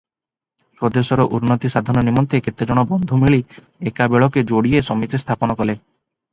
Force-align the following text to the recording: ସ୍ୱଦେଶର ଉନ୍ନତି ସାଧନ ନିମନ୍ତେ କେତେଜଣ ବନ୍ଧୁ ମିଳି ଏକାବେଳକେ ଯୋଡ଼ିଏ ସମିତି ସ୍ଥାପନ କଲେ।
ସ୍ୱଦେଶର 0.77 1.25
ଉନ୍ନତି 1.37 1.71
ସାଧନ 1.73 2.03
ନିମନ୍ତେ 2.07 2.41
କେତେଜଣ 2.47 2.85
ବନ୍ଧୁ 2.93 3.21
ମିଳି 3.27 3.39
ଏକାବେଳକେ 3.93 4.47
ଯୋଡ଼ିଏ 4.55 4.85
ସମିତି 4.91 5.25
ସ୍ଥାପନ 5.25 5.63
କଲେ। 5.65 5.81